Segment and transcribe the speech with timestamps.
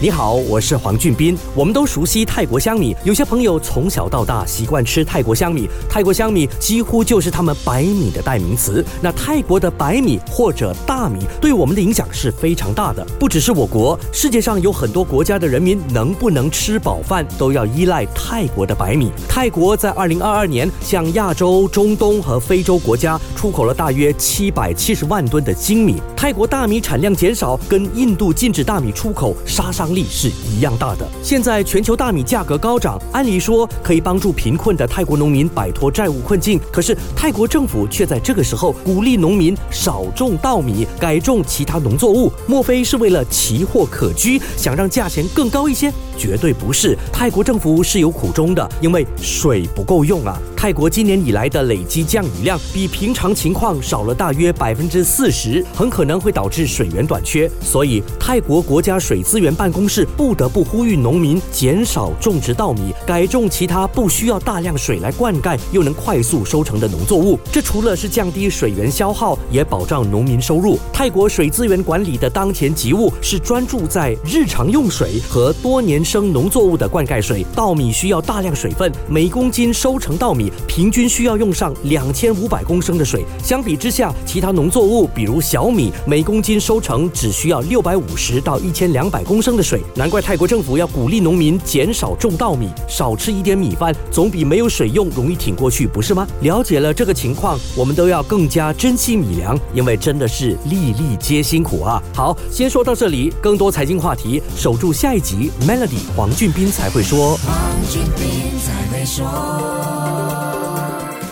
[0.00, 1.36] 你好，我是黄俊斌。
[1.56, 8.84] 我们都熟悉泰国香米，有些朋友从小到大习惯吃泰国香米，泰国香米几乎就是他们白米的代名词。
[9.02, 19.10] 那泰国的白米或者大米对我们的影响是非常大的，不只是我国，世界上有很多国家的人民能不能吃饱饭都要依赖泰国的白米。
[19.28, 26.00] 泰国在二零二二年向亚洲、中东和非洲国家出口了大约七百七十万吨的精米。
[26.16, 31.06] 泰国大米产量减少，跟印度禁止大米出口杀力是一样大的。
[31.22, 42.32] 现在全球大米价格高涨，按理说可以帮助贫困的泰国农民摆脱债务困境，可是泰国政府却在这个时候鼓励农民少种稻米，改种其他农作物。
[42.46, 45.92] 莫非是为了奇货可居，想让价钱更高一些？
[46.16, 50.36] 绝对不是，泰国政府是有苦衷的，因为水不够用啊。
[50.56, 57.48] 泰国今年以来的累积降雨量比平常情况少了大约百分之四十，很可能会导致水源短缺。
[57.60, 67.38] 所以，泰国国家水资源办公公室不得不呼吁农民减少种植稻米，改种其他不需要大量水来灌溉又能快速收成的农作物。
[67.52, 70.76] 这除了是降低水源消耗，也保障农民收入。
[70.92, 77.46] 泰国水资源管理的当前急务是专注在日常用水和多年生农作物的灌溉水。
[77.54, 80.50] 稻米需要大量水分，每公斤收成稻米。
[80.66, 89.82] 平均需要用上两千五百公升的水，相比之下，其他农作物比如小米，每公斤收成只需要六百五十到一千两百公升的水。
[89.94, 96.26] 难怪泰国政府要鼓励农民减少种稻米，少吃一点米饭，总比没有水用容易挺过去，不是吗？
[96.40, 102.02] 了解了这个情况，我们都要更加珍惜米粮，因为真的是粒粒皆辛苦啊！
[102.14, 107.36] 好，先说到这里，更多财经话题，守住下一集，Melody 黄俊斌才会说。
[107.38, 107.56] 黄
[107.90, 110.37] 俊斌才会说。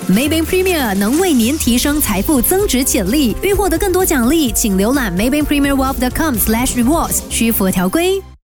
[0.08, 3.34] Maybank Premier 能为您提升财富增值潜力。
[3.42, 8.22] 欲获得更多奖励，请浏览 Maybank Premier Wealth.com/rewards，需符合条规。